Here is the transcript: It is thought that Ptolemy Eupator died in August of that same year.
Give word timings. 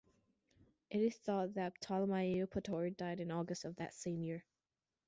It 0.89 0.97
is 0.99 1.15
thought 1.15 1.53
that 1.53 1.79
Ptolemy 1.79 2.33
Eupator 2.35 2.97
died 2.97 3.19
in 3.19 3.29
August 3.29 3.65
of 3.65 3.75
that 3.75 3.93
same 3.93 4.23
year. 4.23 4.43